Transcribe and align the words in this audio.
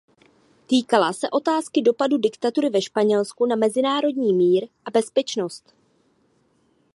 Týkala 0.67 1.13
se 1.13 1.29
otázky 1.29 1.81
dopadu 1.81 2.17
diktatury 2.17 2.69
ve 2.69 2.81
Španělsku 2.81 3.45
na 3.45 3.55
mezinárodní 3.55 4.33
mír 4.33 4.67
a 4.85 4.91
bezpečnost. 4.91 5.73